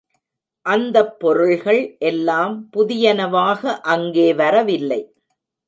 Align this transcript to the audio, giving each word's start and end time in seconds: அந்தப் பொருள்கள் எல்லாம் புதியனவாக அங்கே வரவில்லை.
அந்தப் 0.65 1.19
பொருள்கள் 1.19 1.81
எல்லாம் 1.99 2.55
புதியனவாக 2.77 3.61
அங்கே 3.89 4.33
வரவில்லை. 4.33 5.01